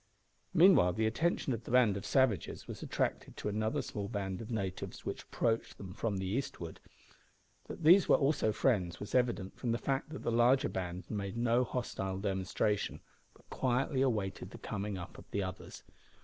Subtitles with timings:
[0.51, 4.49] Meanwhile the attention of the band of savages was attracted to another small band of
[4.49, 6.79] natives which approached them from the eastward.
[7.67, 11.37] That these were also friends was evident from the fact that the larger band made
[11.37, 13.01] no hostile demonstration,
[13.35, 15.83] but quietly awaited the coming up of the others.